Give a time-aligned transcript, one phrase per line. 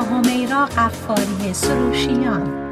[0.00, 2.70] همیرا قفاری سروشیان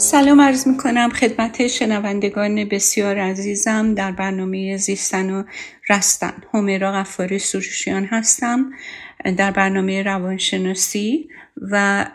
[0.00, 3.94] سلام عرض می کنم خدمت شنوندگان بسیار عزیزم.
[3.94, 5.44] در برنامه زیستن و
[5.88, 8.72] رستن همیرا غفاری سروشیان هستم.
[9.36, 11.28] در برنامه روانشناسی
[11.70, 12.06] و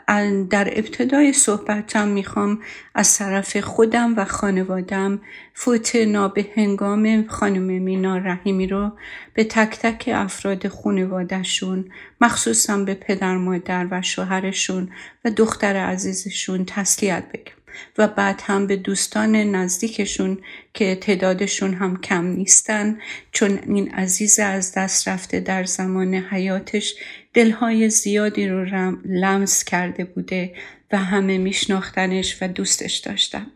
[0.50, 2.60] در ابتدای صحبتم می‌خوام
[2.96, 5.22] از طرف خودم و خانوادم
[5.54, 8.92] فوت نابه هنگام خانم مینا رحیمی رو
[9.34, 11.86] به تک تک افراد خانوادهشون
[12.22, 14.90] مخصوصا به پدر مادر و شوهرشون
[15.26, 17.63] و دختر عزیزشون تسلیت بگم.
[17.98, 20.38] و بعد هم به دوستان نزدیکشون
[20.74, 23.00] که تعدادشون هم کم نیستن
[23.32, 26.96] چون این عزیز از دست رفته در زمان حیاتش
[27.34, 28.66] دلهای زیادی رو
[29.06, 30.54] لمس کرده بوده
[30.92, 33.48] و همه میشناختنش و دوستش داشتن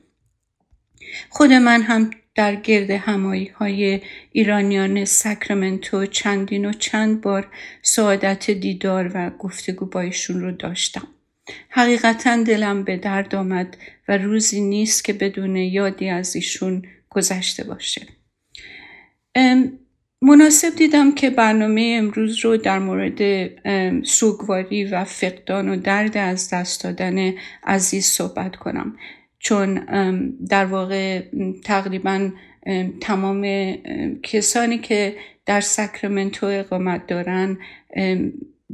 [1.30, 7.48] خود من هم در گرد همایی های ایرانیان ساکرامنتو چندین و چند بار
[7.82, 11.08] سعادت دیدار و گفتگو با ایشون رو داشتم.
[11.70, 18.02] حقیقتا دلم به درد آمد و روزی نیست که بدون یادی از ایشون گذشته باشه.
[20.22, 23.50] مناسب دیدم که برنامه امروز رو در مورد
[24.04, 28.98] سوگواری و فقدان و درد از دست دادن عزیز صحبت کنم
[29.40, 29.76] چون
[30.50, 31.22] در واقع
[31.64, 32.32] تقریبا
[33.02, 33.74] تمام
[34.24, 37.58] کسانی که در ساکرامنتو اقامت دارن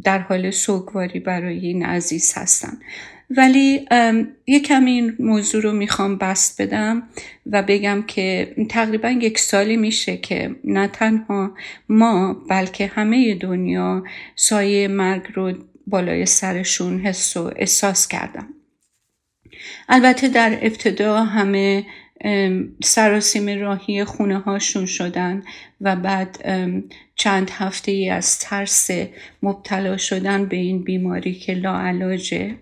[0.04, 2.78] در حال سوگواری برای این عزیز هستن
[3.30, 3.86] ولی
[4.48, 7.04] یه کمی این موضوع رو می‌خوام بست بدم
[7.46, 11.56] و بگم که تقریبا یک سالی میشه که نه تنها
[11.90, 14.04] ما بلکه همه دنیا
[14.36, 15.54] سایه مرگ رو
[15.88, 18.48] بالای سرشون حس و احساس کردم.
[19.90, 21.86] البته در ابتدا همه
[22.84, 25.44] سراسیم راهی خونه هاشون شدن
[25.82, 26.38] و بعد
[27.24, 28.90] چند هفته ای از ترس
[29.44, 32.56] مبتلا شدن به این بیماری که لاعلاجه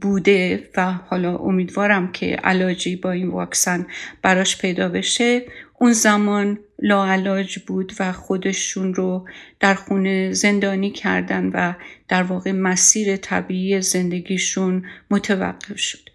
[0.00, 3.86] بوده و حالا امیدوارم که علاجی با این واکسن
[4.22, 5.42] براش پیدا بشه.
[5.78, 9.28] اون زمان لاعلاج بود و خودشون رو
[9.60, 11.72] در خونه زندانی کردن و
[12.08, 16.08] در واقع مسیر طبیعی زندگیشون متوقف شد.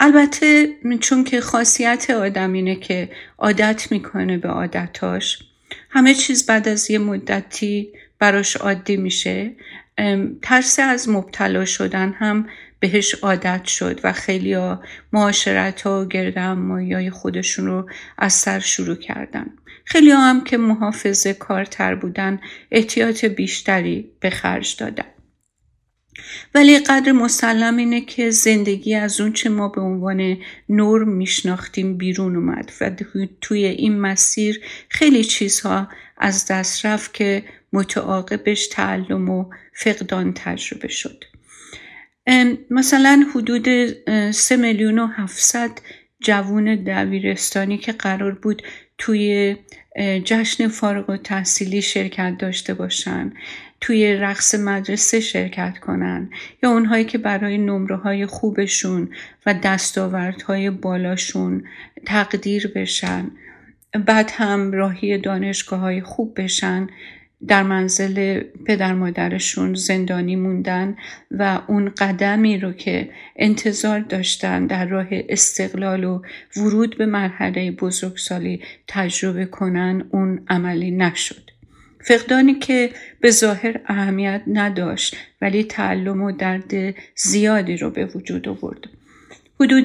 [0.00, 0.68] البته
[1.00, 5.38] چون که خاصیت آدم اینه که عادت می‌کنه به عادتاش
[5.90, 9.52] همه چیز بعد از یه مدتی براش عادی میشه.
[10.42, 12.48] ترس از مبتلا شدن هم
[12.80, 18.58] بهش عادت شد و خیلی ها معاشرت ها و گردم مایای خودشون رو از سر
[18.58, 19.46] شروع کردن.
[19.84, 22.40] خیلی هم که محافظه کارتر بودن
[22.70, 25.04] احتیاط بیشتری به خرج دادن.
[26.54, 30.36] ولی قدر مسلم اینه که زندگی از اون چه ما به عنوان
[30.68, 32.90] نرم میشناختیم بیرون اومد و
[33.40, 41.24] توی این مسیر خیلی چیزها از دست رفت که متعاقبش تعلم و فقدان تجربه شد.
[42.70, 43.66] مثلا حدود
[44.30, 45.70] سه میلیون و هفتصد
[46.20, 48.62] جوون دبیرستانی که قرار بود
[48.98, 49.56] توی
[50.24, 53.32] جشن فارغ و تحصیلی شرکت داشته باشن.
[53.80, 56.30] توی رقص مدرسه شرکت کنن
[56.62, 59.08] یا اونهایی که برای نمره های خوبشون
[59.46, 61.64] و دستاوردهای بالاشون
[62.06, 63.30] تقدیر بشن
[64.06, 66.86] بعد هم راهی دانشگاه های خوب بشن
[67.46, 70.96] در منزل پدر مادرشون زندانی موندن
[71.30, 76.22] و اون قدمی رو که انتظار داشتن در راه استقلال و
[76.56, 81.49] ورود به مرحله بزرگسالی تجربه کنن اون عملی نشد.
[82.04, 82.90] فقدانی که
[83.20, 88.88] به ظاهر اهمیت نداشت ولی تعلم و درد زیادی رو به وجود آورد.
[89.60, 89.84] حدود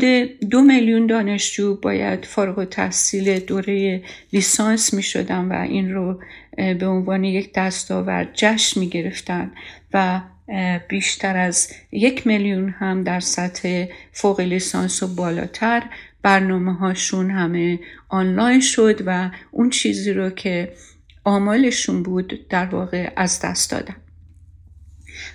[0.50, 6.20] دو میلیون دانشجو باید فارغ و تحصیل دوره لیسانس می شدن و این رو
[6.58, 9.52] به عنوان یک دستاورد جشن می گرفتن
[9.94, 10.22] و
[10.90, 15.84] بیشتر از یک میلیون هم در سطح فوق لیسانس و بالاتر
[16.22, 20.74] برنامه هاشون همه آنلاین شد و اون چیزی رو که
[21.26, 23.96] آمالشون بود در واقع از دست دادن.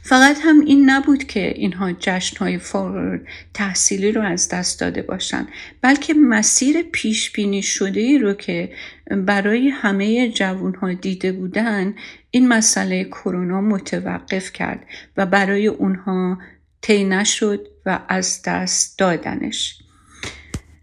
[0.02, 3.20] فقط هم این نبود که اینها جشنهای فارغ
[3.54, 5.48] تحصیلی رو از دست داده باشند
[5.82, 8.72] بلکه مسیر پیش بینی شده ای رو که
[9.10, 11.94] برای همه جوانها دیده بودن
[12.30, 14.86] این مسئله کرونا متوقف کرد
[15.16, 16.38] و برای اونها
[16.80, 19.78] طی نشد و از دست دادنش.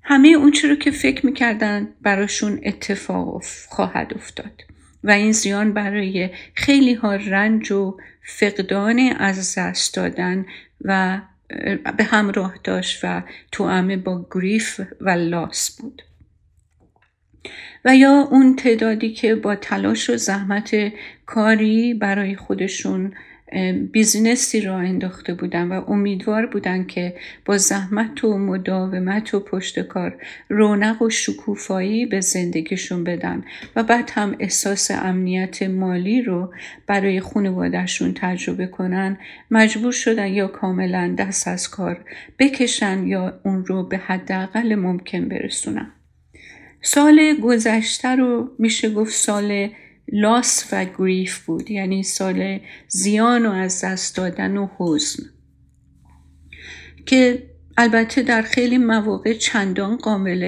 [0.03, 4.63] همه اون رو که فکر می‌کردن براشون اتفاق خواهد افتاد.
[5.03, 10.45] و این زیان برای خیلی ها رنج و فقدان از دست دادن
[10.81, 11.21] و
[11.97, 16.01] به همراه داشت و توامه با گریف و لاس بود.
[17.85, 20.75] و یا اون تعدادی که با تلاش و زحمت
[21.25, 23.13] کاری برای خودشون
[23.91, 27.15] بیزینسی را انداخته بودن و امیدوار بودن که
[27.45, 30.15] با زحمت و مداومت و پشتکار
[30.49, 33.43] رونق و شکوفایی به زندگیشون بدن
[33.75, 36.53] و بعد هم احساس امنیت مالی رو
[36.87, 39.17] برای خانوادهشون تجربه کنن
[39.51, 42.05] مجبور شدن یا کاملا دست از کار
[42.39, 45.91] بکشن یا اون رو به حداقل ممکن برسونن.
[46.81, 49.69] سال گذشته رو میشه گفت سال
[50.11, 55.23] لاس و گریف بود یعنی سال زیان و از دست دادن و حزن.
[57.05, 57.43] که
[57.77, 60.43] البته در خیلی مواقع چندان قابل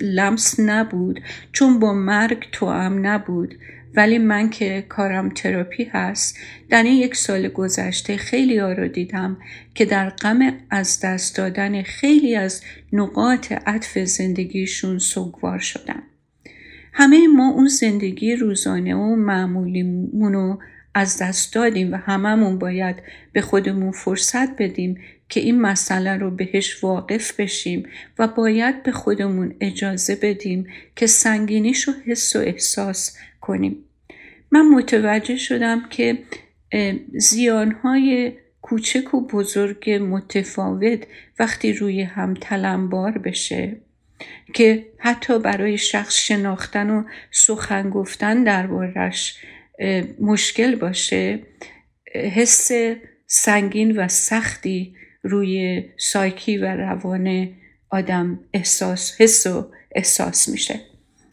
[0.00, 1.20] لمس نبود
[1.52, 3.54] چون با مرگ توام نبود.
[3.94, 6.38] ولی من که کارم تراپی هست
[6.68, 9.36] در این یک سال گذشته خیلی ها رو دیدم
[9.74, 12.62] که در غم از دست دادن خیلی از
[12.92, 16.02] نقاط عطف زندگیشون سوگوار شدن.
[16.92, 20.58] همه ما اون زندگی روزانه و معمولیمون رو
[20.94, 22.96] از دست دادیم و هممون باید
[23.32, 27.88] به خودمون فرصت بدیم که این مسئله رو بهش واقف بشیم
[28.18, 30.66] و باید به خودمون اجازه بدیم
[30.96, 33.84] که سنگینیش رو حس و احساس کنیم.
[34.50, 36.18] من متوجه شدم که
[37.14, 38.32] زیانهای
[38.62, 41.06] کوچک و بزرگ متفاوت
[41.38, 43.76] وقتی روی هم تلمبار بشه.
[44.54, 49.36] که حتی برای شخص شناختن و سخن گفتن دربارش
[50.20, 51.40] مشکل باشه
[52.14, 52.70] حس
[53.26, 57.48] سنگین و سختی روی سایکی و روان
[57.90, 60.80] آدم احساس حس و احساس میشه.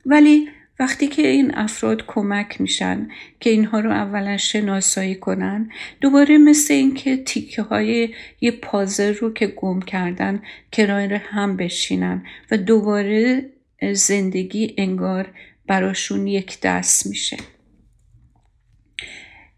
[0.06, 3.08] ولی وقتی که این افراد کمک میشن
[3.40, 5.72] که اینها رو اولا شناسایی کنن
[6.02, 10.42] دوباره مثل اینکه تیکه های یه پازل رو که گم کردن
[10.72, 13.50] کرای هم بشینن و دوباره
[13.94, 15.30] زندگی انگار
[15.68, 17.38] براشون یک دست میشه.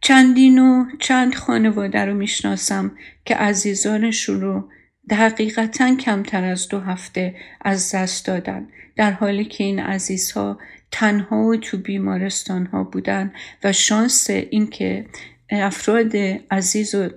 [0.02, 2.92] چندین و چند خانواده رو می‌شناسم
[3.26, 4.70] که عزیزانشون رو
[5.12, 10.60] حقیقتا کمتر از دو هفته از دست دادن در حالی که این عزیزها
[10.92, 13.34] تنها تو بیمارستان ها بودن
[13.64, 15.06] و شانس اینکه
[15.50, 16.16] افراد
[16.52, 17.10] عزیز و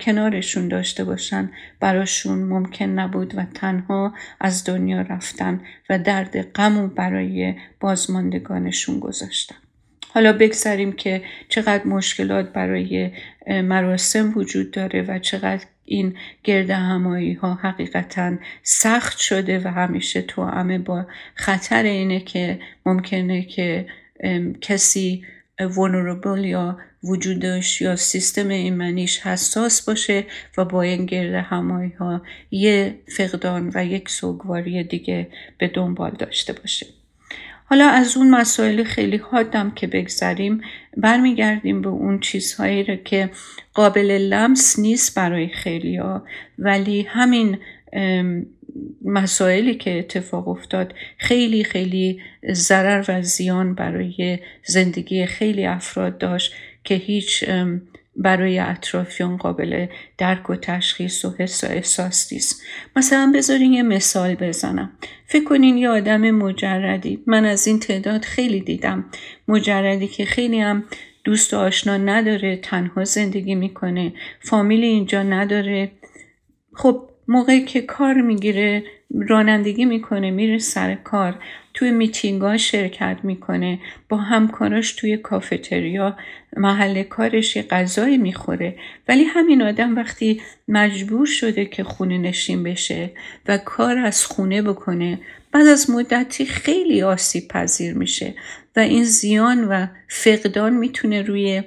[0.00, 1.50] کنارشون داشته باشن
[1.80, 9.56] براشون ممکن نبود و تنها از دنیا رفتن و درد غم و برای بازماندگانشون گذاشتن.
[10.08, 13.10] حالا بگذاریم که چقدر مشکلات برای
[13.46, 20.44] مراسم وجود داره و چقدر این گرد همایی ها حقیقتا سخت شده و همیشه تو
[20.44, 23.86] همه با خطر اینه که ممکنه که
[24.60, 25.24] کسی
[25.60, 30.24] vulnerable یا وجودش یا سیستم ایمنیش حساس باشه
[30.58, 35.28] و با این گرد همایی ها یه فقدان و یک سوگواری دیگه
[35.58, 36.86] به دنبال داشته باشه.
[37.70, 40.60] حالا از اون مسائل خیلی حادم که بگذریم
[40.96, 43.30] برمیگردیم به اون چیزهایی رو که
[43.74, 46.24] قابل لمس نیست برای خیلی ها
[46.58, 47.58] ولی همین
[49.04, 52.20] مسائلی که اتفاق افتاد خیلی خیلی
[52.52, 57.44] ضرر و زیان برای زندگی خیلی افراد داشت که هیچ
[58.16, 59.86] برای اطرافیان قابل
[60.18, 62.62] درک و تشخیص و حس و احساس نیست.
[62.96, 64.92] مثلا بذارین یه مثال بزنم.
[65.26, 67.22] فکر کنین یه آدم مجردی.
[67.26, 69.04] من از این تعداد خیلی دیدم.
[69.48, 70.84] مجردی که خیلی هم
[71.24, 74.12] دوست و آشنا نداره تنها زندگی می‌کنه.
[74.40, 75.90] فامیلی اینجا نداره.
[76.74, 78.84] خب موقعی که کار می‌گیره
[79.28, 81.38] رانندگی می‌کنه میره سر کار.
[81.80, 83.78] توی میتینگ شرکت می‌کنه.
[84.08, 86.16] با همکاراش توی کافتریا
[86.56, 88.78] محل کارش یه غذایی می‌خوره.
[89.08, 93.10] ولی همین آدم وقتی مجبور شده که خونه نشین بشه
[93.48, 95.20] و کار از خونه بکنه
[95.52, 98.34] بعد از مدتی خیلی آسیب پذیر میشه
[98.76, 101.62] و این زیان و فقدان می‌تونه روی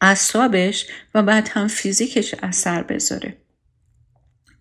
[0.00, 3.36] اعصابش و بعد هم فیزیکش اثر بذاره.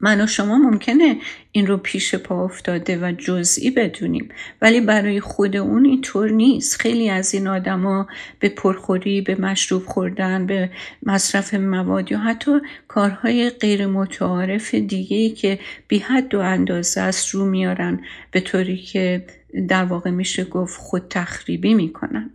[0.02, 1.18] من و شما ممکنه
[1.52, 4.30] این رو پیش پا افتاده و جزئی بدونیم.
[4.62, 6.82] ولی برای خود اون اینطور نیست.
[6.82, 8.08] خیلی از این آدما
[8.40, 10.70] به پرخوری به مشروب خوردن به
[11.04, 12.52] مصرف مواد یا حتی
[12.88, 18.00] کارهای غیر متعارف دیگه ای که بی حد و اندازه است رو میارن.
[18.32, 19.26] به طوری که
[19.68, 22.30] در واقع میشه گفت خود تخریبی می‌کنن.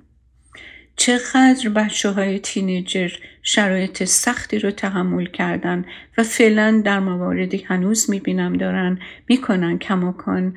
[0.97, 3.11] چقدر بچه های تینیجر
[3.43, 5.85] شرایط سختی رو تحمل کردن
[6.19, 8.99] و فعلا در مواردی هنوز می‌بینم دارن
[9.29, 10.55] می‌کنن کماکان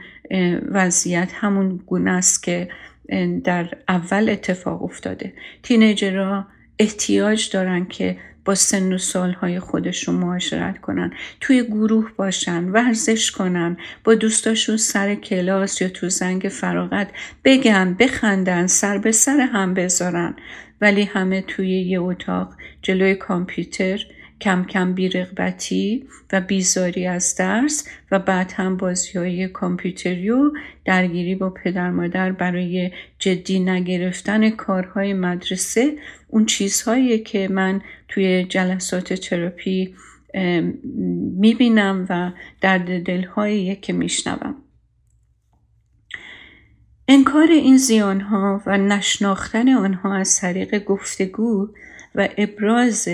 [0.71, 2.69] وضعیت همون گونه است که
[3.43, 5.33] در اول اتفاق افتاده.
[5.63, 6.47] تینیجرها
[6.79, 8.17] احتیاج دارن که
[8.49, 15.15] با سن و سالهای خودشون معاشرت کنن توی گروه باشن ورزش کنن با دوستاشون سر
[15.15, 17.07] کلاس یا تو زنگ فراغت
[17.43, 20.35] بگن بخندن سر به سر هم بذارن.
[20.81, 24.05] ولی همه توی یه اتاق جلوی کامپیوتر
[24.41, 30.51] کم کم بیرغبتی و بیزاری از درس و بعد هم بازی های کامپیوتری و
[30.85, 39.13] درگیری با پدر مادر برای جدی نگرفتن کارهای مدرسه اون چیزهایی که من توی جلسات
[39.13, 39.95] تراپی
[41.37, 42.31] می‌بینم و
[42.61, 44.55] درد دلهایی که میشنوم.
[47.07, 51.69] انکار این زیانها و نشناختن آنها از طریق گفتگو
[52.15, 53.09] و ابراز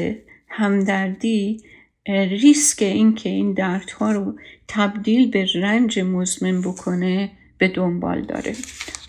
[0.47, 1.61] همدردی
[2.07, 4.35] ریسک اینکه این دردها رو
[4.67, 8.55] تبدیل به رنج مزمن بکنه به دنبال داره.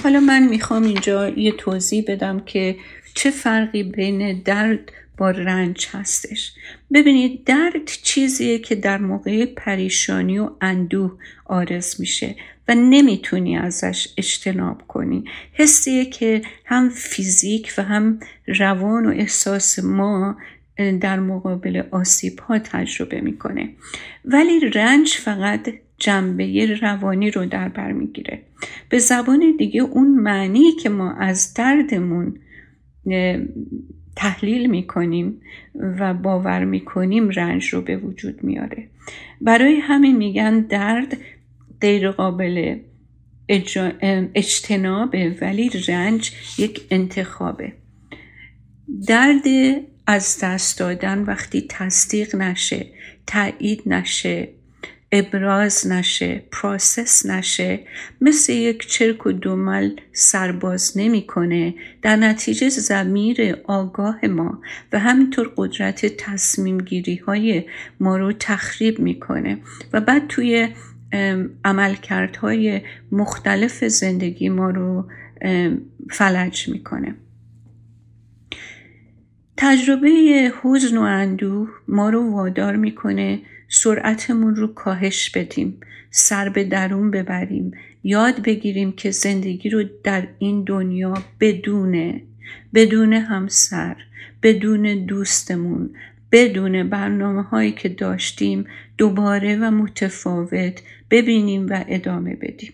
[0.03, 2.77] حالا من می‌خوام اینجا یه توضیح بدم که
[3.15, 6.53] چه فرقی بین درد با رنج هستش.
[6.93, 12.37] ببینید درد چیزیه که در موقع پریشانی و اندوه آرز میشه
[12.69, 15.25] و نمی‌تونی ازش اجتناب کنی.
[15.53, 20.37] حسیه که هم فیزیک و هم روان و احساس ما
[20.77, 23.69] در مقابل آسیب ها تجربه می‌کنه.
[24.25, 25.69] ولی رنج فقط
[25.99, 28.43] جنبه روانی رو در بر می‌گیره.
[28.89, 32.39] به زبان دیگه اون معنی که ما از دردمون
[34.17, 35.41] تحلیل می‌کنیم
[35.75, 38.89] و باور می‌کنیم رنج رو به وجود میاره.
[39.41, 41.17] برای همین میگن درد
[41.81, 42.77] غیر قابل
[44.35, 47.73] اجتنابه ولی رنج یک انتخابه.
[49.09, 49.45] درد
[50.07, 52.87] از دست دادن وقتی تصدیق نشه
[53.27, 54.49] تایید نشه
[55.13, 57.81] ابراز نشه پروسس نشه
[58.21, 64.61] مثل یک چرک و دومل سرباز نمی‌کنه در نتیجه زمیر آگاه ما
[64.93, 67.65] و همینطور قدرت تصمیم گیری های
[68.01, 69.59] ما رو تخریب می‌کنه
[69.93, 70.69] و بعد توی
[71.65, 72.81] عملکردهای
[73.13, 75.09] مختلف زندگی ما رو
[76.11, 77.15] فلج می‌کنه.
[79.57, 80.09] تجربه
[80.63, 87.73] حزن و اندوه ما رو وادار می‌کنه سرعتمون رو کاهش بدیم سر به درون ببریم
[88.05, 92.23] یاد بگیریم که زندگی رو در این دنیا بدونه
[92.75, 93.97] بدون همسر
[94.43, 95.91] بدون دوستمون
[96.33, 98.65] بدون برنامه هایی که داشتیم
[98.99, 102.73] دوباره و متفاوت ببینیم و ادامه بدیم.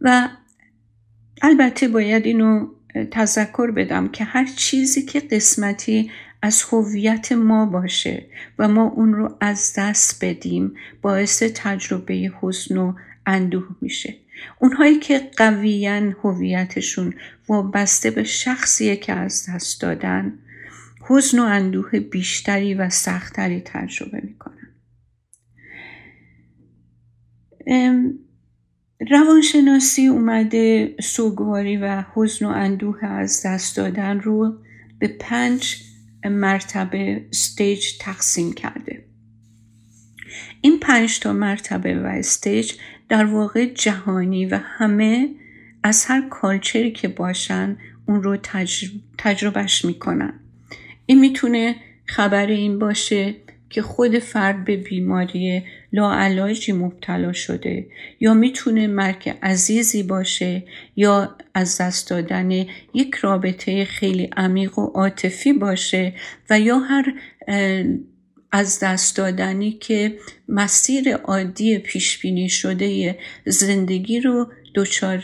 [0.00, 0.28] و
[1.42, 2.68] البته باید اینو
[3.04, 6.10] تذکر بدم که هر چیزی که قسمتی
[6.42, 8.26] از هویت ما باشه
[8.58, 12.94] و ما اون رو از دست بدیم باعث تجربه حزن و
[13.26, 14.14] اندوه میشه.
[14.58, 17.14] اونهایی که قویان هویتشون
[17.48, 20.38] وابسته به شخصیه که از دست دادن
[21.00, 24.68] حزن و اندوه بیشتری و سختتری تجربه می‌کنن.
[29.00, 34.58] روانشناسی اومده سوگواری و حزن و اندوه از دست دادن رو
[34.98, 35.82] به پنج
[36.24, 39.04] مرتبه stage تقسیم کرده.
[40.60, 42.72] این پنج تا مرتبه و stage
[43.08, 45.28] در واقع جهانی و همه
[45.82, 47.76] از هر کالچری که باشن
[48.08, 48.36] اون رو
[49.18, 50.40] تجربهش می‌کنن.
[51.06, 51.76] این می‌تونه
[52.06, 53.34] خبر این باشه
[53.70, 57.86] که خود فرد به بیماری لاعلاجی مبتلا شده
[58.20, 60.62] یا می‌تونه مرگ عزیزی باشه
[60.96, 62.50] یا از دست دادن
[62.94, 66.12] یک رابطه خیلی عمیق و عاطفی باشه
[66.50, 67.14] و یا هر
[68.52, 70.18] از دست دادنی که
[70.48, 75.22] مسیر عادی پیش بینی شده زندگی رو دچار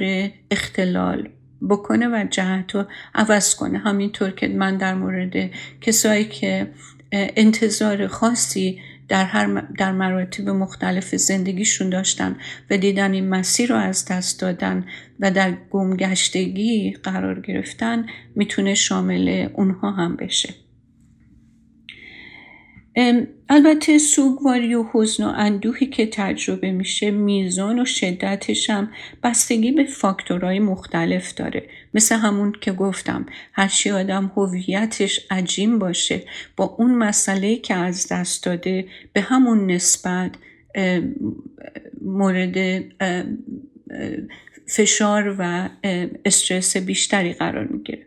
[0.50, 1.28] اختلال
[1.70, 2.84] بکنه و جهت رو
[3.14, 3.78] عوض کنه.
[3.78, 6.66] همینطور که من در مورد کسایی که
[7.12, 12.36] انتظار خاصی در, هر در مراتب مختلف زندگیشون داشتن
[12.70, 14.86] و دیدن این مسیر رو از دست دادن
[15.20, 20.54] و در گمگشتگی قرار گرفتن می‌تونه شامل اونها هم بشه.
[23.48, 28.90] البته سوگواری و حزن و اندوهی که تجربه میشه میزان و شدتش هم
[29.22, 31.68] بستگی به فاکتورهای مختلف داره.
[31.94, 36.22] مثل همون که گفتم هرچی آدم هویتش عجیم باشه
[36.56, 40.30] با اون مسئله که از دست داده به همون نسبت
[42.00, 42.84] مورد
[44.66, 45.68] فشار و
[46.24, 48.06] استرس بیشتری قرار می‌گیره.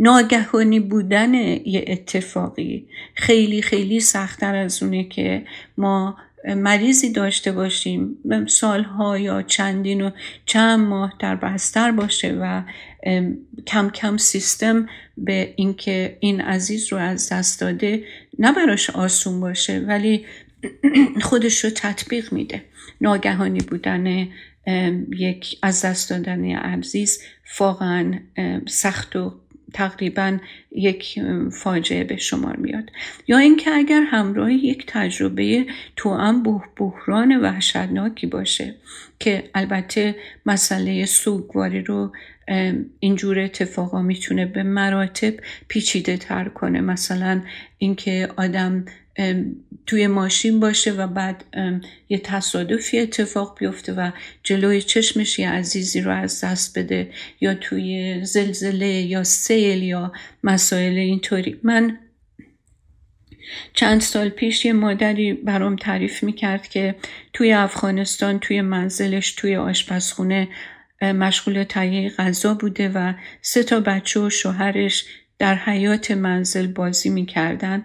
[0.00, 2.86] ناگهانی بودن یه اتفاقی.
[3.14, 5.44] خیلی خیلی سختتر از اونه که
[5.76, 6.16] ما
[6.56, 8.16] مریضی داشته باشیم
[8.46, 10.10] سالها یا چندین و
[10.46, 12.62] چند ماه در بستر باشه و
[13.66, 18.04] کم کم سیستم به اینکه این عزیز رو از دست داده
[18.38, 20.26] نه براش آسون باشه ولی
[21.22, 22.62] خودش رو تطبیق میده.
[23.00, 24.28] ناگهانی بودن
[25.18, 27.22] یک از دست دادن عزیز
[27.58, 28.18] واقعا
[28.68, 29.34] سخت و
[29.74, 30.38] تقریبا
[30.72, 31.20] یک
[31.52, 32.90] فاجعه به شمار میاد.
[33.28, 36.42] یا اینکه اگر همراه یک تجربه توام
[36.76, 38.74] بحران وحشتناکی باشه
[39.18, 40.14] که البته
[40.46, 42.12] مسئله سوگواری رو
[43.00, 45.34] اینجور اتفاقا می‌تونه به مراتب
[45.68, 46.80] پیچیده تر کنه.
[46.80, 47.42] مثلا
[47.78, 48.84] اینکه آدم
[49.86, 51.44] توی ماشین باشه و بعد
[52.08, 54.10] یه تصادفی اتفاق بیفته و
[54.42, 57.10] جلوی چشمش یه عزیزی رو از دست بده
[57.40, 60.12] یا توی زلزله یا سیل یا
[60.44, 61.60] مسائل اینطوری.
[61.62, 61.98] من
[63.74, 66.94] چند سال پیش یه مادری برام تعریف می‌کرد که
[67.32, 70.48] توی افغانستان توی منزلش توی آشپزخونه
[71.02, 73.12] مشغول تهیه غذا بوده و
[73.42, 75.04] سه تا بچه و شوهرش
[75.38, 77.84] در حیات منزل بازی می‌کردن.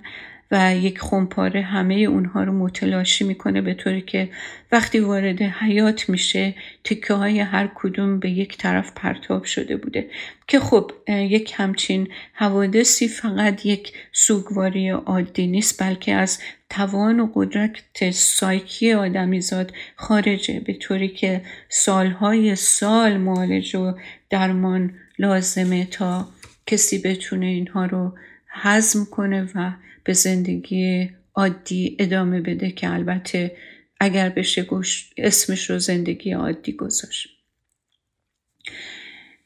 [0.52, 4.30] و یک خمپاره همه اونها رو متلاشی می‌کنه به طوری که
[4.72, 10.10] وقتی وارد حیات میشه تکه های هر کدوم به یک طرف پرتاب شده بوده.
[10.48, 18.12] که خب یک همچین حوادثی فقط یک سوگواری عادی نیست بلکه از توان و قدرت
[18.12, 20.60] سایکی آدمیزاد خارجه.
[20.60, 23.94] به طوری که سالهای سال معالج و
[24.30, 26.28] درمان لازمه تا
[26.68, 28.14] کسی بتونه اینها رو
[28.50, 29.72] هضم کنه و
[30.06, 33.58] به زندگی عادی ادامه بده که البته
[34.00, 37.28] اگر بشه گوش اسمش رو زندگی عادی گذاشت.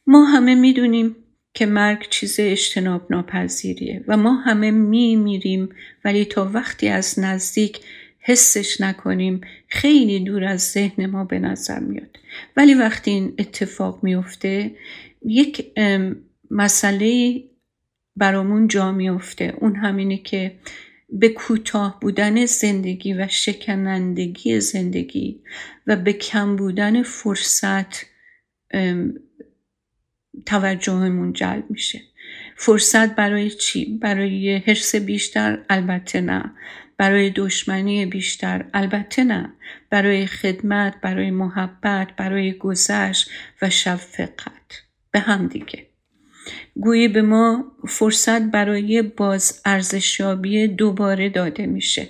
[0.07, 1.15] ما همه می‌دونیم
[1.53, 5.69] که مرگ چیز اجتناب ناپذیریه و ما همه می میریم
[6.05, 7.79] ولی تا وقتی از نزدیک
[8.19, 12.17] حسش نکنیم خیلی دور از ذهن ما به نظر میاد.
[12.57, 14.71] ولی وقتی این اتفاق میفته
[15.25, 15.71] یک
[16.51, 17.35] مسئله
[18.19, 20.55] برامون جا میفته اون همینه که
[21.09, 25.41] به کوتاه بودن زندگی و شکنندگی زندگی
[25.87, 28.05] و به کم بودن فرصت
[30.45, 32.01] توجهمون جلب میشه
[32.55, 36.51] فرصت برای چی؟ برای حرس بیشتر؟ البته نه
[36.97, 39.53] برای دشمنی بیشتر؟ البته نه
[39.89, 43.29] برای خدمت، برای محبت، برای گذشت
[43.61, 45.88] و شفقت به هم دیگه
[46.75, 52.09] گویی به ما فرصت برای باز ارزشیابی دوباره داده میشه.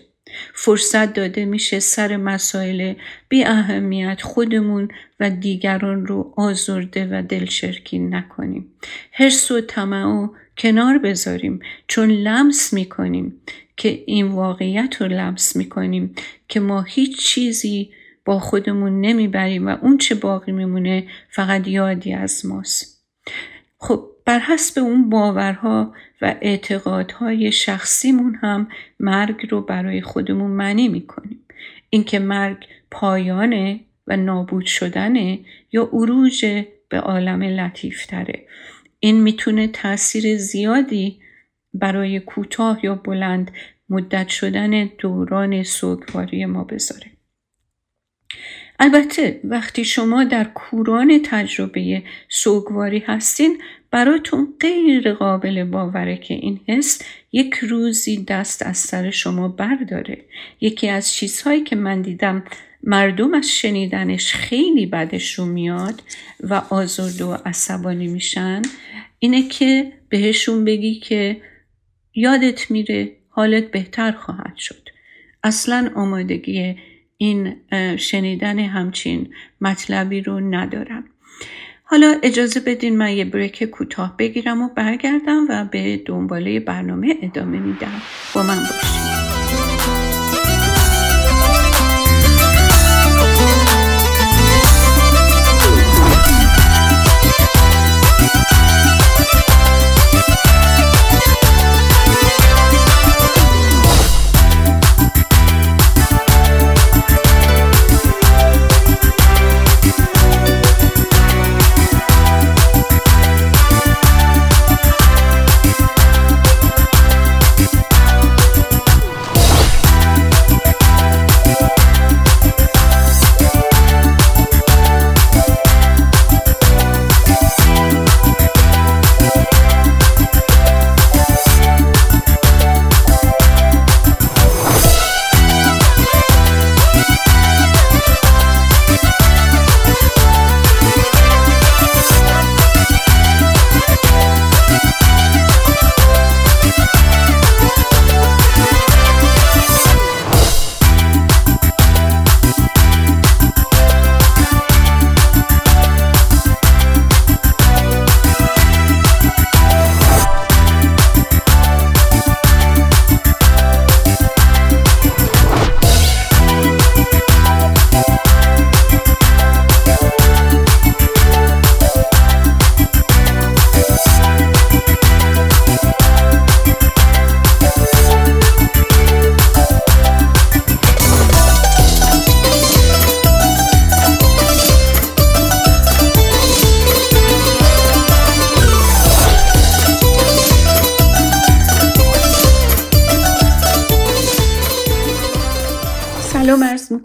[0.54, 2.94] فرصت داده میشه سر مسائل
[3.30, 4.88] بی اهمیت خودمون
[5.20, 8.74] و دیگران رو آزرده و دلشرکی نکنیم.
[9.12, 13.42] حرس و طمع و کنار بذاریم چون لمس می‌کنیم
[13.78, 16.16] که این واقعیت رو لمس می‌کنیم
[16.48, 17.92] که ما هیچ چیزی
[18.26, 23.06] با خودمون نمی‌بریم و اون چه باقی میمونه فقط یادی از ماست.
[23.78, 28.68] خب بر حسب اون باورها و اعتقادهای شخصیمون هم
[29.00, 31.40] مرگ رو برای خودمون معنی می‌کنیم.
[31.90, 35.40] اینکه مرگ پایانه و نابود شدنه
[35.72, 38.46] یا عروج به عالم لطیفتره.
[39.00, 41.20] این می‌تونه تاثیر زیادی
[41.74, 43.52] برای کوتاه یا بلند
[43.90, 47.12] مدت شدن دوران سوگواری ما بذاره.
[48.80, 53.62] البته وقتی شما در کوران تجربه سوگواری هستین
[53.92, 60.26] براتون غیر قابل باوره که این حس یک روزی دست از سر شما برداره.
[60.62, 62.44] یکی از چیزهایی که من دیدم
[62.84, 66.04] مردم از شنیدنش خیلی بدشون میاد
[66.40, 68.62] و آزرده و عصبانی میشن
[69.20, 71.42] اینه که بهشون بگی که
[72.14, 74.90] یادت میره حالت بهتر خواهد شد.
[75.44, 76.76] اصلا آمادگی
[77.18, 77.56] این
[77.98, 81.04] شنیدن همچین مطلبی رو ندارم.
[81.92, 87.60] حالا اجازه بدین من یه بریک کوتاه بگیرم و برگردم و به دنباله برنامه ادامه
[87.60, 88.02] میدم.
[88.34, 89.19] با من باشید.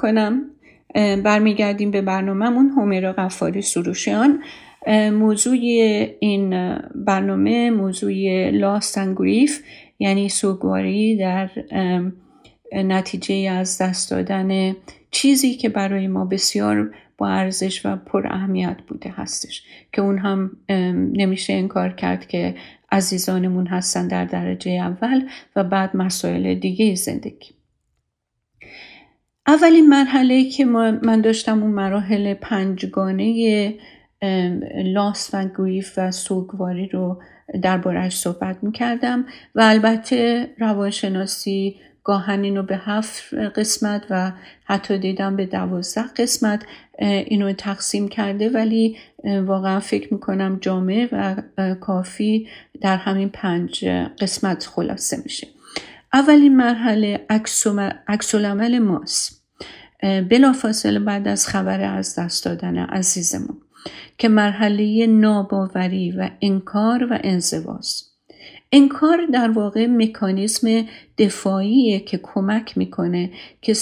[0.05, 0.51] می‌کنم.
[1.25, 4.43] برمیگردیم به برنامهمون هومیرا غفاری سروشیان.
[5.12, 5.57] موضوع
[6.21, 9.62] این برنامه موضوع لاست گریف
[9.99, 11.51] یعنی سوگواری در
[12.73, 14.77] نتیجه از دست دادن
[15.11, 19.62] چیزی که برای ما بسیار با ارزش و پر اهمیت بوده هستش.
[19.93, 20.51] که اون هم
[21.12, 22.55] نمیشه انکار کرد که
[22.93, 27.54] عزیزانمون هستن در درجه اول و بعد مسائل دیگه زندگی.
[29.46, 33.74] اولین مرحله که من داشتم اون مراحل پنجگانه
[34.85, 37.22] لاس و گریف و سوگواری رو
[37.62, 44.33] دربارهش صحبت می‌کردم و البته روانشناسی گاهن رو به هفت قسمت و
[44.64, 46.62] حتی دیدم به دوازده قسمت
[46.98, 52.48] اینو تقسیم کرده ولی واقعا فکر می‌کنم جامعه و کافی
[52.80, 53.85] در همین پنج
[54.20, 55.46] قسمت خلاصه میشه.
[56.14, 57.27] اولین مرحله
[58.09, 59.44] عکسالعمل ماست.
[60.03, 63.61] بلافاصله بعد از خبر از دست دادن عزیزمون
[64.18, 68.14] که مرحله ناباوری و انکار و انزواست.
[68.72, 70.87] انکار در واقع مکانیزم
[71.18, 73.31] دفاعیه که کمک می‌کنه
[73.62, 73.74] که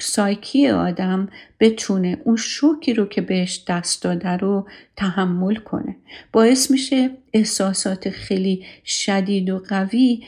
[0.00, 1.28] سایکی آدم
[1.60, 5.96] بتونه اون شوکی رو که بهش دست داده رو تحمل کنه.
[6.32, 10.24] باعث میشه احساسات خیلی شدید و قوی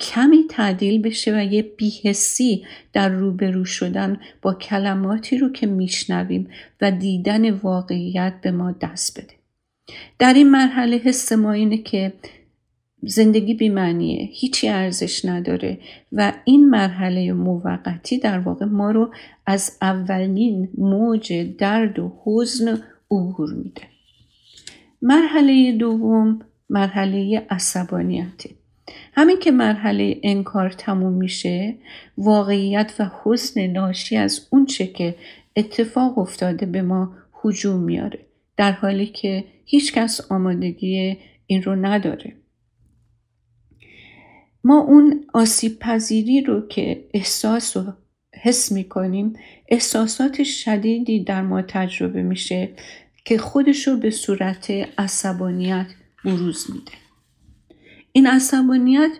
[0.00, 6.48] کمی تعدیل بشه و یه بیهسی در روبرو شدن با کلماتی رو که میشنویم
[6.80, 9.34] و دیدن واقعیت به ما دست بده.
[10.18, 12.12] در این مرحله حس ما اینه که
[13.02, 15.78] زندگی بیمعنیه هیچی ارزش نداره
[16.12, 19.12] و این مرحله موقتی در واقع ما رو
[19.46, 22.78] از اولین موج درد و حزن
[23.10, 23.82] عبور میده.
[25.02, 26.38] مرحله دوم
[26.70, 28.50] مرحله عصبانیته.
[29.12, 31.74] همین که مرحله انکار تموم میشه
[32.18, 35.14] واقعیت و حزن ناشی از اونچه که
[35.56, 42.36] اتفاق افتاده به ما حجوم میاره در حالی که هیچکس آمادگی این رو نداره.
[44.64, 47.92] ما اون آسیب پذیری رو که احساس و
[48.42, 49.32] حس می‌کنیم
[49.68, 52.68] احساسات شدیدی در ما تجربه میشه
[53.24, 55.86] که خودش رو به صورت عصبانیت
[56.24, 57.01] بروز میده.
[58.12, 59.10] این عصبانیت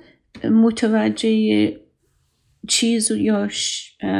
[0.45, 1.77] متوجه
[2.69, 3.49] چیز یا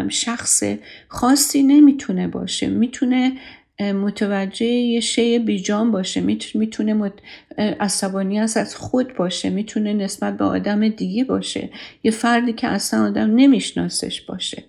[0.09, 0.63] شخص
[1.09, 2.67] خاصی نمی‌تونه باشه.
[2.67, 3.33] می‌تونه
[3.81, 6.21] متوجه یه شی بیجان باشه.
[6.55, 7.13] می‌تونه مت...
[7.59, 9.51] عصبانیت از خود باشه.
[9.51, 11.71] می‌تونه نسبت به آدم دیگه باشه.
[12.03, 14.65] یه فردی که اصلا آدم نمیشناسش باشه.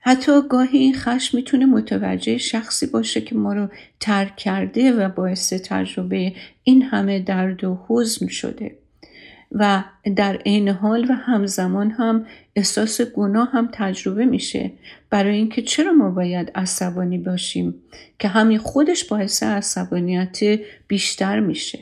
[0.00, 3.68] حتی گاهی این خشم می‌تونه متوجه شخصی باشه که ما رو
[4.00, 6.32] ترک کرده و باعث تجربه
[6.62, 8.77] این همه درد و حزن شده.
[9.52, 9.84] و
[10.16, 14.72] در عین حال و همزمان هم احساس گناه هم تجربه میشه.
[15.10, 17.74] برای اینکه چرا ما باید عصبانی باشیم
[18.18, 20.38] که همین خودش باعث عصبانیت
[20.88, 21.78] بیشتر میشه؟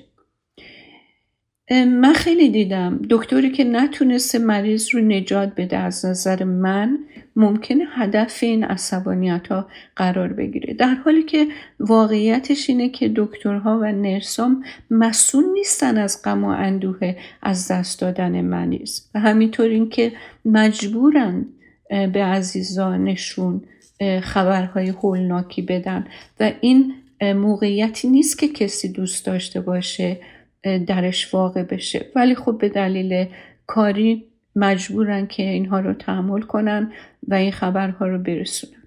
[1.71, 3.01] من خیلی دیدم.
[3.11, 6.99] دکتری که نتونسته مریض رو نجات بده از نظر من
[7.37, 10.75] ممکنه هدف این عصبانیت ها قرار بگیره.
[10.75, 11.47] در حالی که
[11.81, 18.41] واقعیتش اینه که دکترها و نرسام مسئول نیستن از غم و اندوه از دست دادن
[18.41, 20.13] مریض و همینطور اینکه
[20.45, 21.47] مجبورن
[21.89, 23.63] به عزیزانشون
[24.23, 26.07] خبرهای هولناکی بدن.
[26.41, 30.21] و این موقعیتی نیست که کسی دوست داشته باشه
[30.87, 32.07] درش واقع بشه.
[32.15, 33.27] ولی خب به دلیل
[33.67, 34.25] کاری
[34.57, 36.93] مجبورن که اینها رو تحمل کنن
[37.29, 38.83] و این خبرها رو برسونن.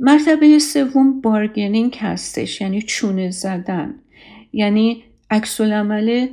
[0.00, 3.94] مرتبه سوم بارگنینگ هستش یعنی چونه زدن.
[4.52, 6.26] یعنی عکس عمل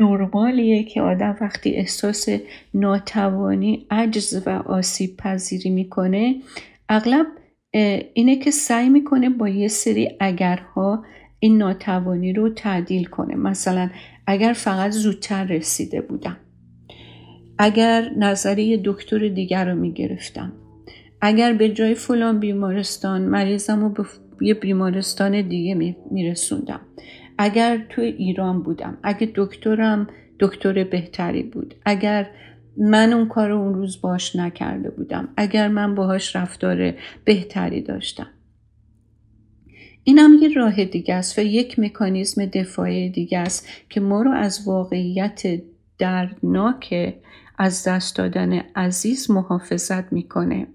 [0.00, 2.28] نرمالیه که آدم وقتی احساس
[2.74, 6.36] ناتوانی عجز و آسیب پذیری می‌کنه
[6.88, 7.26] اغلب
[8.14, 11.04] اینه که سعی می‌کنه با یه سری اگرها
[11.40, 13.34] این ناتوانی رو تعدیل کنه.
[13.34, 13.90] مثلا
[14.26, 16.36] اگر فقط زودتر رسیده بودم.
[17.58, 20.52] اگر نظریه دکتر دیگر رو می‌گرفتم.
[21.20, 24.04] اگر به جای فلان بیمارستان مریضم رو به
[24.40, 26.80] یه بیمارستان دیگه میرسوندم.
[27.38, 30.06] اگر تو ایران بودم اگر دکترم
[30.40, 31.74] دکتر بهتری بود.
[31.84, 32.30] اگر
[32.76, 35.28] من اون کار اون روز باش نکرده بودم.
[35.36, 36.94] اگر من باهاش رفتار
[37.24, 38.26] بهتری داشتم.
[40.04, 44.30] این هم یه راه دیگه است و یک مکانیزم دفاعی دیگه است که ما رو
[44.30, 45.42] از واقعیت
[45.98, 47.14] دردناک
[47.58, 50.66] از دست دادن عزیز محافظت می‌کنه.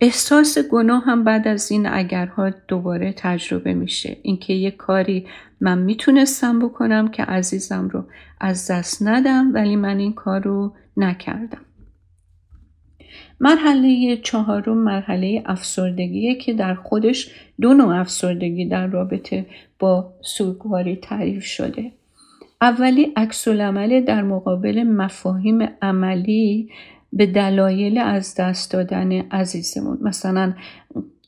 [0.00, 4.16] احساس گناه هم بعد از این اگرها دوباره تجربه میشه.
[4.22, 5.26] اینکه یه کاری
[5.60, 8.04] من می‌تونستم بکنم که عزیزم رو
[8.40, 11.60] از دست ندم ولی من این کار رو نکردم.
[13.40, 19.46] مرحله چهارم مرحله افسردگیه که در خودش دو نوع افسردگی در رابطه
[19.78, 21.92] با سوگواری تعریف شده.
[22.62, 26.68] اولی عکس در مقابل مفاهیم عملی
[27.12, 29.98] به دلایل از دست دادن عزیزمون.
[30.02, 30.54] مثلا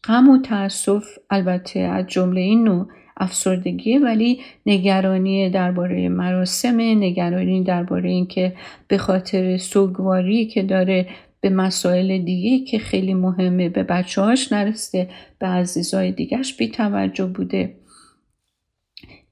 [0.05, 8.11] غم و تاسف البته از جمله این نوع افسردگی ولی نگرانی درباره مراسم نگرانی درباره
[8.11, 8.53] اینکه
[8.89, 11.07] به خاطر سوگواری که داره
[11.41, 17.27] به مسائل دیگه که خیلی مهمه به بچه هاش نرسته به عزیزای دیگهش بی توجه
[17.27, 17.75] بوده.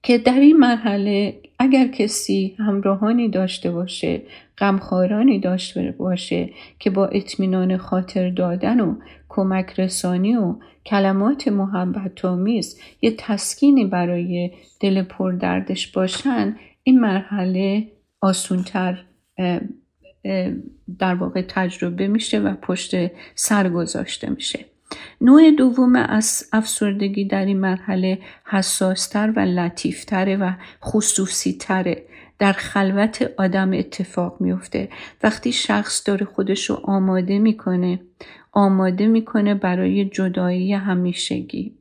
[0.03, 4.23] که در این مرحله اگر کسی همراهانی داشته باشه
[4.59, 8.95] غمخوارانی داشته باشه که با اطمینان خاطر دادن و
[9.29, 17.89] کمک رسانی و کلمات محبت آمیز یه تسکینی برای دل پردردش باشن این مرحله
[18.21, 19.05] آسونتر
[20.99, 22.95] در واقع تجربه میشه و پشت
[23.35, 24.72] سر گذاشته میشه.
[25.21, 30.53] نوع دوم از افسردگی در این مرحله حساستر و لطیفتره و
[30.85, 32.03] خصوصی تره
[32.39, 34.89] در خلوت آدم اتفاق میفته
[35.23, 38.01] وقتی شخص داره خودش رو آماده می‌کنه
[38.53, 41.75] آماده می‌کنه برای جدایی همیشگی.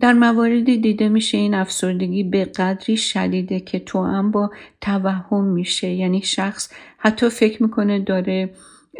[0.00, 5.88] در مواردی دیده میشه این افسردگی به قدری شدیده که تو هم با توهم میشه.
[5.88, 8.50] یعنی شخص حتی فکر می‌کنه داره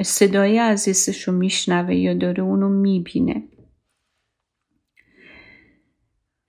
[0.03, 3.42] صدای عزیزش رو میشنوه یا داره اونو می‌بینه.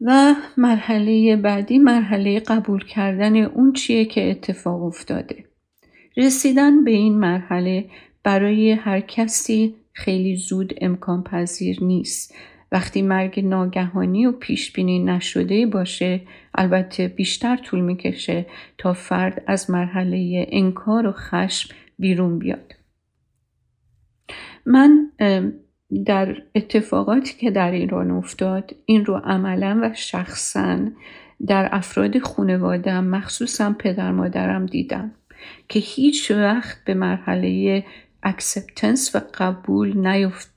[0.02, 5.46] و مرحله بعدی مرحله قبول کردن اون چیه که اتفاق افتاده.
[6.18, 7.90] رسیدن به این مرحله
[8.24, 12.36] برای هر کسی خیلی زود امکان پذیر نیست.
[12.72, 16.22] وقتی مرگ ناگهانی و پیش بینی نشده باشه
[16.56, 18.46] البته بیشتر طول می‌کشه
[18.78, 22.81] تا فرد از مرحله انکار و خشم بیرون بیاد.
[24.66, 25.12] من
[26.06, 30.80] در اتفاقاتی که در ایران افتاد این رو عملا و شخصا
[31.48, 35.12] در افراد خانوادم مخصوصا پدر مادرم دیدم
[35.70, 37.84] که هیچ وقت به مرحله
[38.24, 39.98] acceptance و قبول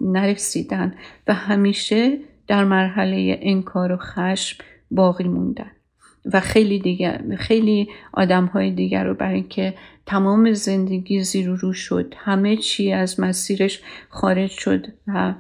[0.00, 0.94] نرسیدن
[1.26, 5.70] و همیشه در مرحله انکار و خشم باقی موندن.
[6.32, 9.74] و خیلی دیگر خیلی آدم های دیگر رو برای اینکه
[10.06, 15.34] تمام زندگی زیر و رو شد همه چی از مسیرش خارج شد و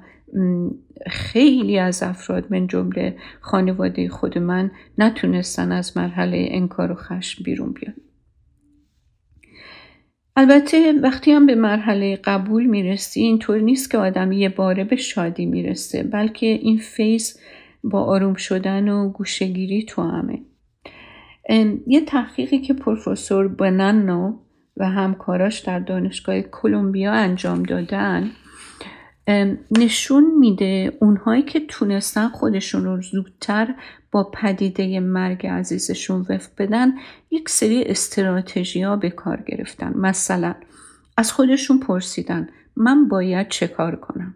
[1.06, 7.72] خیلی از افراد من جمله خانواده خود من نتونستن از مرحله انکار و خشم بیرون
[7.72, 7.94] بیان.
[10.36, 15.46] البته وقتی هم به مرحله قبول می‌رسی اینطور نیست که آدم یه باره به شادی
[15.46, 17.40] می‌رسه بلکه این فیز
[17.84, 20.40] با آروم شدن و گوشگیری تو همه.
[21.86, 24.38] یه تحقیقی که پروفسور بنانو
[24.76, 28.30] و همکاراش در دانشگاه کلمبیا انجام دادن
[29.78, 33.74] نشون میده اونهایی که تونستن خودشون رو زودتر
[34.12, 36.92] با پدیده مرگ عزیزشون وفق بدن
[37.30, 39.92] یک سری استراتژی ها به کار گرفتن.
[39.96, 40.54] مثلا
[41.16, 44.34] از خودشون پرسیدن من باید چه کار کنم؟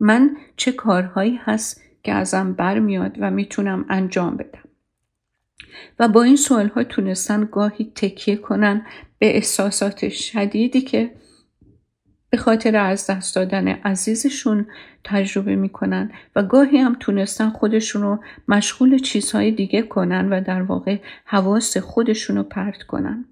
[0.00, 4.71] من چه کارهایی هست که ازم برمیاد و می‌تونم انجام بدم؟
[5.98, 8.86] و با این سوال ها تونستن گاهی تکیه کنن
[9.18, 11.10] به احساسات شدیدی که
[12.30, 14.66] به خاطر از دست دادن عزیزشون
[15.04, 20.98] تجربه می‌کنن و گاهی هم تونستن خودشون رو مشغول چیزهای دیگه کنن و در واقع
[21.24, 23.24] حواس خودشون رو پرت کنن.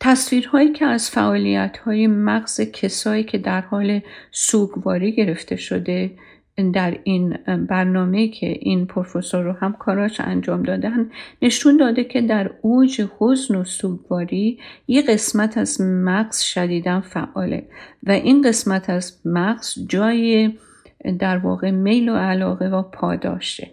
[0.00, 6.10] تصویرهایی که از فعالیت های مغز کسایی که در حال سوگواری گرفته شده
[6.74, 7.38] در این
[7.68, 11.10] برنامه که این پروفسور رو هم کاراش انجام دادن
[11.42, 17.68] نشون داده که در اوج حزن و سوگواری یه قسمت از مغز شدیدن فعاله
[18.02, 20.52] و این قسمت از مغز جای
[21.18, 23.70] در واقع میل و علاقه و پاداشه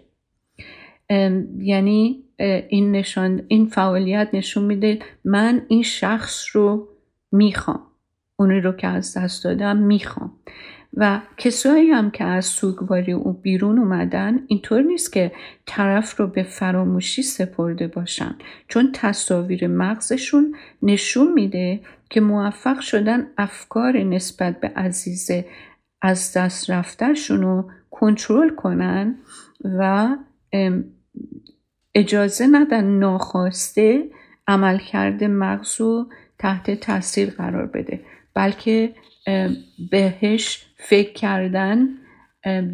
[1.58, 2.24] یعنی
[2.68, 6.88] این, نشان، این فعالیت نشون میده من این شخص رو
[7.32, 7.80] می‌خوام.
[8.36, 10.32] اونی رو که از دست دادم می‌خوام.
[10.94, 15.32] و کسایی هم که از سوگواری او بیرون اومدن اینطور نیست که
[15.66, 18.34] طرف رو به فراموشی سپرده باشن.
[18.68, 25.30] چون تصاویر مغزشون نشون میده که موفق شدن افکار نسبت به عزیز
[26.02, 29.14] از دست رفترشون رو کنترل کنن
[29.64, 30.16] و
[31.94, 34.10] اجازه ندن ناخواسته
[34.46, 36.06] عملکرد مغز رو
[36.38, 38.00] تحت تاثیر قرار بده.
[38.34, 38.94] بلکه
[39.90, 41.88] بهش فکر کردن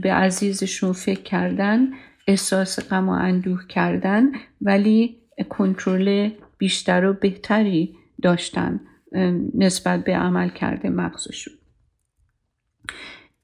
[0.03, 1.90] به عزیزشون فکر کردن
[2.27, 5.16] احساس غم و اندوه کردن ولی
[5.49, 8.81] کنترل بیشتر و بهتری داشتن
[9.55, 11.55] نسبت به عمل کرده مغزشون.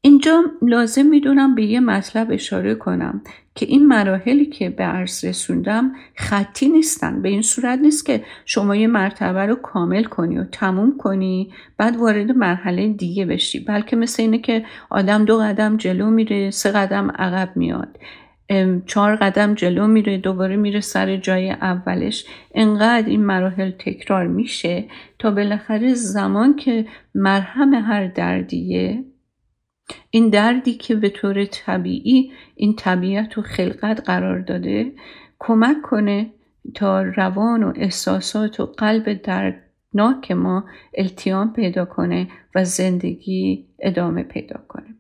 [0.05, 3.23] اینجا لازم می‌دونم به یه مطلب اشاره کنم
[3.55, 7.23] که این مراحلی که به عرض رسوندم خطی نیستن.
[7.23, 11.97] به این صورت نیست که شما یه مرتبه رو کامل کنی و تموم کنی بعد
[11.97, 13.61] وارد مرحله دیگه بشی.
[13.61, 17.99] بلکه مثل اینه که آدم دو قدم جلو میره سه قدم عقب میاد.
[18.87, 22.27] چهار قدم جلو میره دوباره میره سر جای اولش.
[22.55, 24.85] انقدر این مراحل تکرار میشه
[25.19, 29.05] تا بالاخره زمان که مرهم هر دردیه
[30.11, 34.93] این دردی که به طور طبیعی این طبیعت و خلقت قرار داده
[35.39, 36.31] کمک کنه
[36.75, 44.61] تا روان و احساسات و قلب دردناک ما التیام پیدا کنه و زندگی ادامه پیدا
[44.69, 44.95] کنه.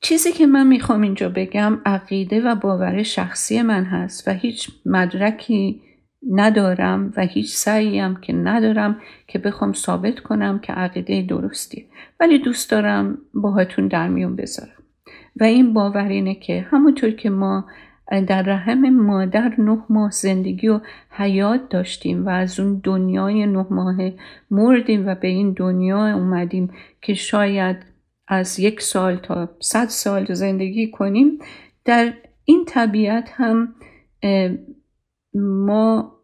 [0.00, 5.82] چیزی که من می‌خوام اینجا بگم عقیده و باور شخصی من هست و هیچ مدرکی
[6.28, 11.86] ندارم و هیچ سعیم که ندارم که بخوام ثابت کنم که عقیده درستی.
[12.20, 14.82] ولی دوست دارم باهاتون در میون بذارم.
[15.40, 17.64] و این باور اینه که همونطور که ما
[18.26, 20.80] در رحم مادر نه ماه زندگی و
[21.10, 23.96] حیات داشتیم و از اون دنیای نه ماه
[24.50, 26.70] مردیم و به این دنیا اومدیم
[27.02, 27.76] که شاید
[28.28, 31.38] از یک سال تا صد سال زندگی کنیم
[31.84, 32.12] در
[32.44, 33.74] این طبیعت هم
[35.34, 36.16] ما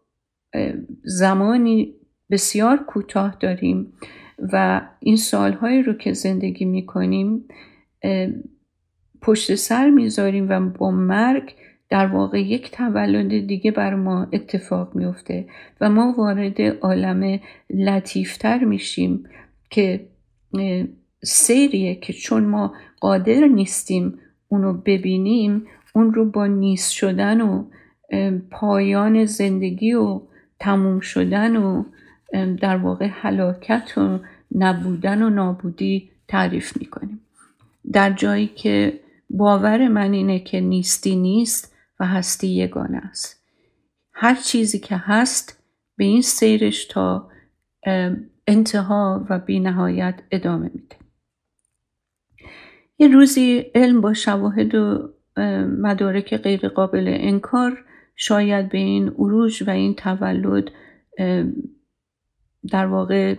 [1.03, 1.93] زمانی
[2.31, 3.93] بسیار کوتاه داریم
[4.53, 7.45] و این سالهایی رو که زندگی می‌کنیم
[9.21, 11.53] پشت سر می‌ذاریم و با مرگ
[11.89, 15.47] در واقع یک تولد دیگه بر ما اتفاق میفته
[15.81, 17.39] و ما وارد عالم
[17.69, 19.23] لطیفتر میشیم
[19.69, 20.07] که
[21.23, 27.65] سیریه که چون ما قادر نیستیم اونو ببینیم اون رو با نیست شدن و
[28.51, 30.21] پایان زندگی و
[30.59, 31.83] تموم شدن و
[32.61, 34.19] در واقع حلاکت و
[34.55, 37.21] نبودن و نابودی تعریف می‌کنیم.
[37.91, 43.43] در جایی که باور من اینه که نیستی نیست و هستی یگانه است.
[44.13, 45.63] هر چیزی که هست
[45.97, 47.29] به این سیرش تا
[48.47, 50.95] انتها و بینهایت ادامه میده.
[52.99, 55.09] یه روزی علم با شواهد و
[55.81, 57.83] مدارک غیر قابل انکار
[58.17, 60.71] شاید به این عروج و این تولد
[62.71, 63.35] در واقع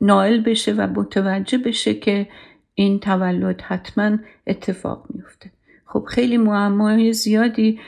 [0.00, 2.28] نائل بشه و متوجه بشه که
[2.74, 5.50] این تولد حتما اتفاق میفته
[5.86, 7.80] خب خیلی معمای زیادی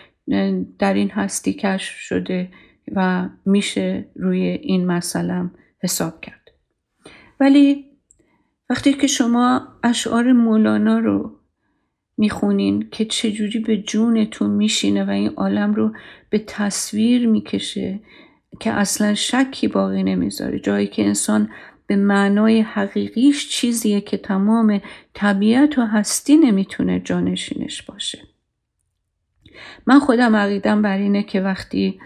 [0.78, 2.48] در این هستی کشف شده
[2.92, 5.50] و میشه روی این مسئله
[5.82, 6.50] حساب کرد.
[7.40, 7.86] ولی
[8.70, 11.41] وقتی که شما اشعار مولانا رو
[12.16, 15.92] می‌خونین که چجوری به جونتون میشینه و این عالم رو
[16.30, 18.00] به تصویر می‌کشه
[18.60, 20.58] که اصلا شکی باقی نمی‌ذاره.
[20.58, 21.50] جایی که انسان
[21.86, 24.80] به معنای حقیقیش چیزیه که تمام
[25.14, 28.18] طبیعت و هستی نمی‌تونه جانشینش باشه.
[29.86, 32.00] من خودم عقیدم بر اینه که وقتی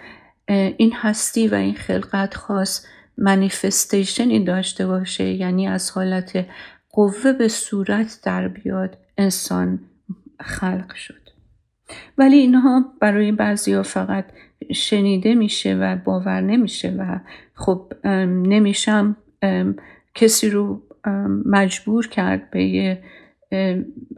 [0.76, 2.86] این هستی و این خلقت خاص
[3.18, 6.46] منیفستیشنی داشته باشه یعنی از حالت
[6.90, 9.80] قوه به صورت در بیاد انسان
[10.40, 11.26] خلق شد.
[12.18, 14.24] ولی اینها برای بعضی فقط
[14.74, 17.18] شنیده میشه و باور نمیشه و
[17.54, 17.92] خب
[18.26, 19.16] نمیشم
[20.14, 20.82] کسی رو
[21.44, 23.02] مجبور کرد به یه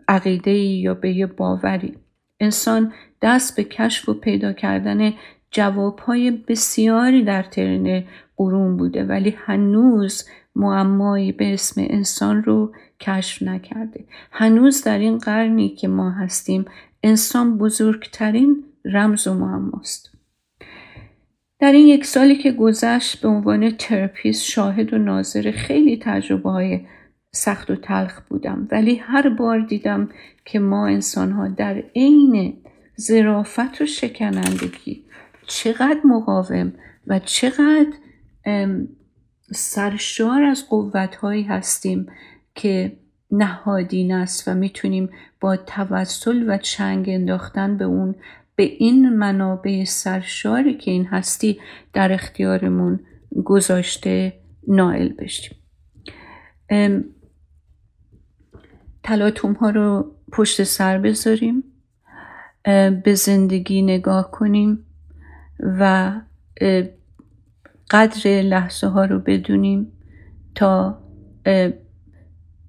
[0.09, 1.95] عقیده یا به یه باوری.
[2.41, 5.13] انسان دست به کشف و پیدا کردن
[5.51, 8.05] جوابهای بسیاری در ترن
[8.39, 10.25] قرون بوده ولی هنوز
[10.57, 14.05] معمایی به اسم انسان رو کشف نکرده.
[14.33, 16.65] هنوز در این قرنی که ما هستیم
[17.03, 20.11] انسان بزرگترین رمز و معماست.
[21.61, 26.81] در این یک سالی که گذشت به عنوان ترپیست شاهد و ناظر خیلی تجربه های
[27.33, 28.69] سخت و تلخ بودم.
[28.71, 30.09] ولی هر بار دیدم
[30.45, 32.57] که ما انسان ها در عین
[32.97, 35.05] زرافت و شکنندگی
[35.47, 36.73] چقدر مقاوم
[37.07, 37.93] و چقدر
[39.53, 42.07] سرشار از قوت هایی هستیم
[42.55, 42.97] که
[43.31, 48.15] نهادین است و می‌تونیم با توسل و چنگ انداختن به اون
[48.57, 51.61] به این منابع سرشاری که این هستی
[51.93, 53.01] در اختیارمون
[53.45, 55.57] گذاشته نائل بشیم.
[59.03, 61.65] تلاتوم ها رو پشت سر بذاریم
[63.05, 64.87] به زندگی نگاه کنیم
[65.61, 66.13] و
[67.91, 69.93] قدر لحظه ها رو بدونیم
[70.55, 70.99] تا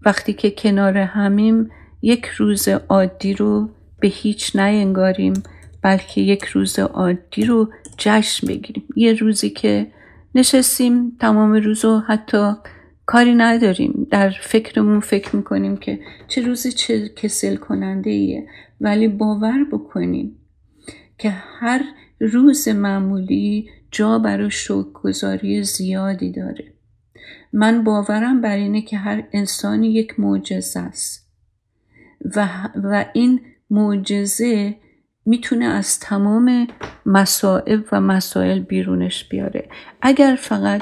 [0.05, 1.69] وقتی که کنار همیم
[2.01, 5.33] یک روز عادی رو به هیچ نینگاریم
[5.81, 8.83] بلکه یک روز عادی رو جشن بگیریم.
[8.95, 9.87] یه روزی که
[10.35, 12.53] نشستیم تمام روز و حتی
[13.05, 14.07] کاری نداریم.
[14.11, 18.47] در فکرمون فکر می‌کنیم که چه روز چه کسل کننده ایه.
[18.81, 20.35] ولی باور بکنیم
[21.17, 21.81] که هر
[22.19, 24.51] روز معمولی جا برای
[24.93, 26.73] گذاری زیادی داره.
[27.53, 31.29] من باورم بر اینه که هر انسانی یک معجزه است.
[32.35, 32.47] و,
[32.83, 34.75] و این معجزه
[35.25, 36.67] می‌تونه از تمام
[37.05, 39.69] مسائب و مسائل بیرونش بیاره.
[40.01, 40.81] اگر فقط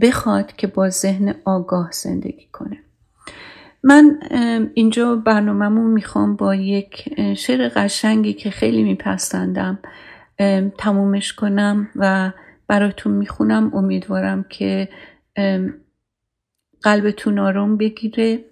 [0.00, 2.78] بخواد که با ذهن آگاه زندگی کنه.
[3.82, 4.20] من
[4.74, 9.78] اینجا برنامهمون می‌خوام با یک شعر قشنگی که خیلی میپسندم.
[10.78, 12.32] تمومش کنم و
[12.68, 13.74] براتون می‌خونم.
[13.74, 14.88] امیدوارم که
[16.82, 18.44] قلبتون آرام بگیره.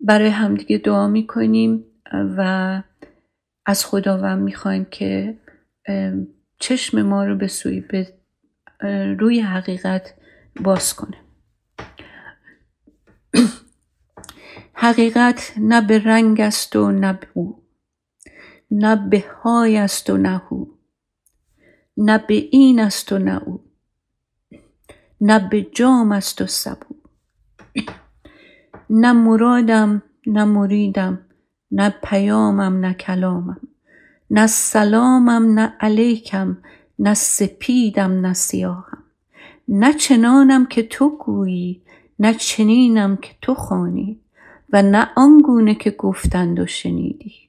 [0.00, 2.82] برای همدیگه دعا می‌کنیم و
[3.66, 5.38] از خداوند می‌خوایم که
[6.58, 8.14] چشم ما رو به سوی به
[9.18, 10.14] روی حقیقت
[10.60, 11.16] باز کنه.
[14.74, 17.63] حقیقت نه به رنگ است و نه به او.
[18.70, 20.74] نه به های است و نه او
[21.96, 23.60] نه به این است و نه او.
[25.20, 26.94] نه به جام است و سبو.
[28.90, 31.20] نه مرادم نه مریدم
[31.70, 33.60] نه پیامم نه کلامم.
[34.30, 36.56] نه سلامم نه علیکم
[36.98, 39.04] نه سپیدم نه سیاهم.
[39.68, 41.82] نه چنانم که تو گویی
[42.18, 44.20] نه چنینم که تو خانی
[44.72, 47.43] و نه آنگونه که گفتند و شنیدی.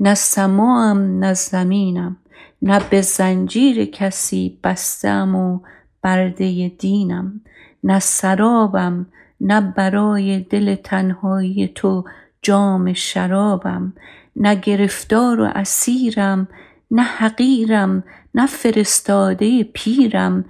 [0.00, 2.16] نه سماام نه زمینم.
[2.62, 5.60] نه به زنجیر کسی بستم و
[6.02, 7.40] برده دینم.
[7.84, 9.06] نه سرابم
[9.40, 12.04] نه برای دل تنهایی تو
[12.42, 13.92] جام شرابم.
[14.36, 16.48] نه گرفتار و اسیرم
[16.90, 20.44] نه حقیرم نه فرستاده پیرم.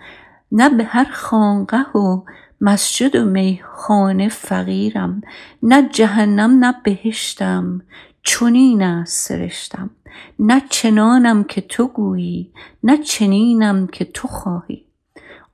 [0.52, 2.22] نه به هر خانقه و
[2.60, 5.22] مسجد و میخانه فقیرم.
[5.62, 7.82] نه جهنم نه بهشتم.
[8.22, 9.90] چنین است سرشتم
[10.38, 12.52] نه چنانم که تو گویی
[12.82, 14.84] نه چنینم که تو خواهی.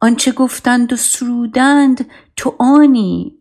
[0.00, 3.34] آنچه گفتند و سرودند تو آنی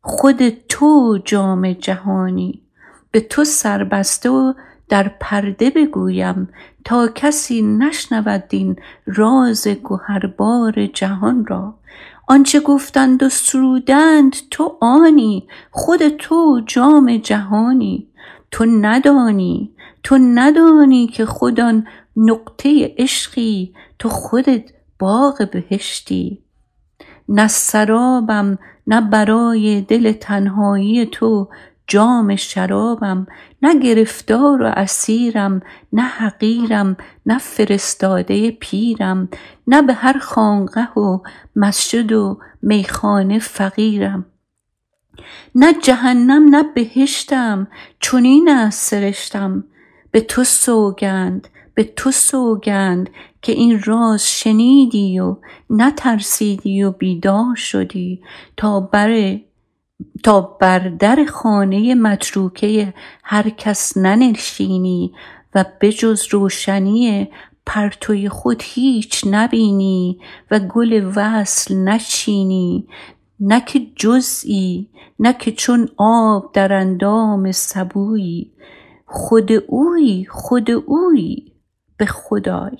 [0.00, 2.62] خود تو جام جهانی.
[3.10, 4.52] به تو سربسته و
[4.88, 6.48] در پرده بگویم
[6.84, 11.74] تا کسی نشنود این راز گهربار جهان را.
[12.28, 18.08] آنچه گفتند و سرودند تو آنی خود تو جام جهانی
[18.50, 26.42] تو ندانی تو ندانی که خودان نقطه عشقی تو خودت باغ بهشتی.
[27.28, 31.48] نه سرابم نه برای دل تنهایی تو
[31.86, 33.26] جام شرابم
[33.62, 35.62] نه گرفتار و اسیرم
[35.92, 39.28] نه حقیرم نه فرستاده پیرم
[39.66, 41.18] نه به هر خانقه و
[41.56, 44.26] مسجد و میخانه فقیرم.
[45.54, 47.66] نه جهنم نه بهشتم
[48.00, 49.64] چنین است سرشتم.
[50.10, 53.10] به تو سوگند به تو سوگند
[53.42, 55.36] که این راز شنیدی و
[55.70, 58.22] نترسیدی و بیدار شدی
[58.56, 59.38] تا بر
[60.24, 62.94] تا بر در خانه متروکه
[63.24, 65.12] هر کس ننشینی
[65.54, 67.28] و بجز روشنی
[67.66, 70.18] پرتوی خود هیچ نبینی
[70.50, 72.88] و گل وصل نچینی
[73.40, 78.52] نه که جزئی نه که چون آب در اندام سبویی
[79.06, 81.52] خود اوی خود اوی
[81.96, 82.78] به خدای.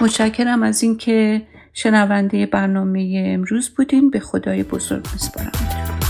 [0.00, 4.10] متشکرم از اینکه شنونده برنامه امروز بودین.
[4.10, 6.07] به خدای بزرگ میسپارم.